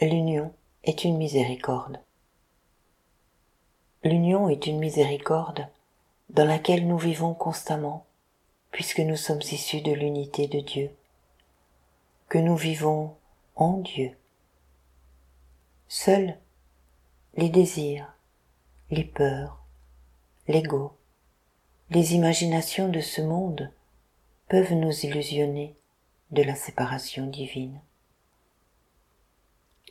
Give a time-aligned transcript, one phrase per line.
[0.00, 1.98] L'union est une miséricorde.
[4.04, 5.66] L'union est une miséricorde
[6.30, 8.06] dans laquelle nous vivons constamment,
[8.70, 10.92] puisque nous sommes issus de l'unité de Dieu,
[12.28, 13.16] que nous vivons
[13.56, 14.16] en Dieu.
[15.88, 16.36] Seuls
[17.34, 18.14] les désirs,
[18.92, 19.64] les peurs,
[20.46, 20.92] l'ego,
[21.90, 23.72] les imaginations de ce monde
[24.46, 25.74] peuvent nous illusionner
[26.30, 27.80] de la séparation divine.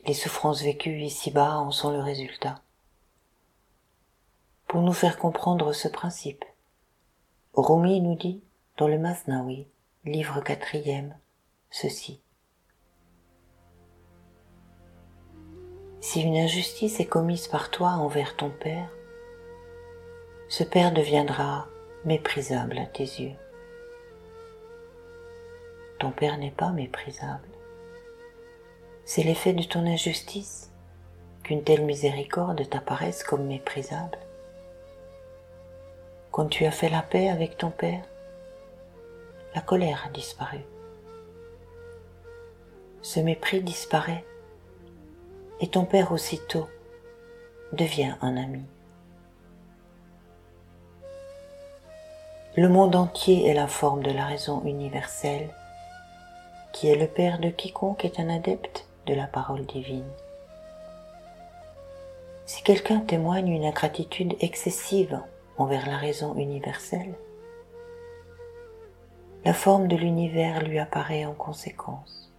[0.08, 2.62] Les souffrances vécues ici-bas en sont le résultat.
[4.66, 6.46] Pour nous faire comprendre ce principe,
[7.52, 8.42] Rumi nous dit
[8.78, 9.66] dans le Masnawi,
[10.06, 11.14] livre quatrième,
[11.70, 12.22] ceci.
[16.00, 18.88] Si une injustice est commise par toi envers ton Père,
[20.48, 21.66] ce Père deviendra
[22.06, 23.36] méprisable à tes yeux.
[25.98, 27.57] Ton Père n'est pas méprisable.
[29.10, 30.70] C'est l'effet de ton injustice
[31.42, 34.18] qu'une telle miséricorde t'apparaisse comme méprisable.
[36.30, 38.04] Quand tu as fait la paix avec ton Père,
[39.54, 40.58] la colère a disparu.
[43.00, 44.26] Ce mépris disparaît
[45.60, 46.68] et ton Père aussitôt
[47.72, 48.66] devient un ami.
[52.56, 55.48] Le monde entier est la forme de la raison universelle,
[56.74, 60.08] qui est le Père de quiconque est un adepte de la parole divine.
[62.44, 65.20] Si quelqu'un témoigne une ingratitude excessive
[65.56, 67.14] envers la raison universelle,
[69.44, 72.30] la forme de l'univers lui apparaît en conséquence.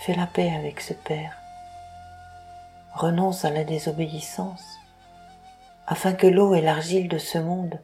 [0.00, 1.36] Fais la paix avec ce Père.
[2.94, 4.64] Renonce à la désobéissance
[5.86, 7.80] afin que l'eau et l'argile de ce monde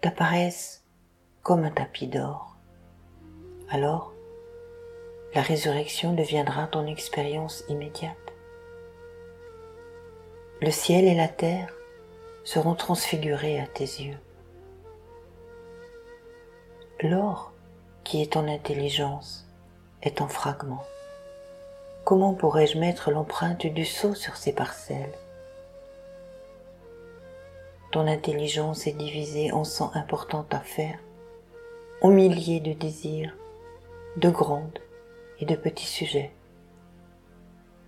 [0.00, 0.82] t'apparaissent
[1.42, 2.56] comme un tapis d'or.
[3.70, 4.12] Alors,
[5.34, 8.16] la résurrection deviendra ton expérience immédiate.
[10.60, 11.72] Le ciel et la terre
[12.44, 14.18] seront transfigurés à tes yeux.
[17.00, 17.52] L'or,
[18.04, 19.48] qui est ton intelligence,
[20.02, 20.84] est en fragments.
[22.04, 25.14] Comment pourrais-je mettre l'empreinte du sceau sur ces parcelles?
[27.90, 30.98] Ton intelligence est divisée en cent importantes affaires,
[32.02, 33.34] en milliers de désirs,
[34.16, 34.78] de grandes
[35.44, 36.32] de petits sujets.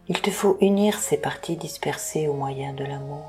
[0.09, 3.25] Il te faut unir ces parties dispersées au moyen de l'amour.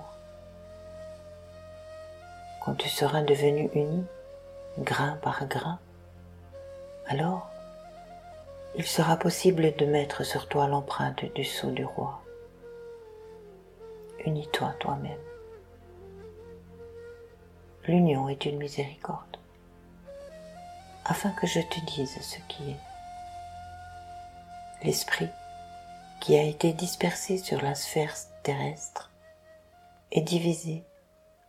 [2.63, 4.03] Quand tu seras devenu uni,
[4.79, 5.79] grain par grain,
[7.07, 7.49] alors
[8.75, 12.21] il sera possible de mettre sur toi l'empreinte du sceau du roi.
[14.25, 15.19] Unis-toi toi-même
[17.87, 19.37] l'union est une miséricorde,
[21.05, 22.94] afin que je te dise ce qui est.
[24.85, 25.31] L'esprit
[26.21, 28.13] qui a été dispersé sur la sphère
[28.43, 29.11] terrestre
[30.11, 30.83] est divisé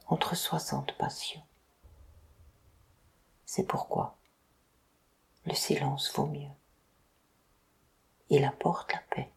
[0.06, 1.42] entre soixante passions.
[3.44, 4.16] C'est pourquoi
[5.44, 6.48] le silence vaut mieux.
[8.30, 9.30] Il apporte la paix.